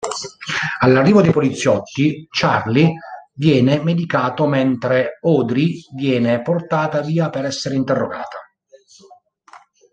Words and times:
All'arrivo 0.79 1.21
dei 1.21 1.29
poliziotti, 1.31 2.27
Charlie 2.31 2.91
viene 3.35 3.83
medicato 3.83 4.47
mentre 4.47 5.19
Audrey 5.21 5.79
viene 5.95 6.41
portata 6.41 7.01
via 7.01 7.29
per 7.29 7.45
essere 7.45 7.75
interrogata. 7.75 8.39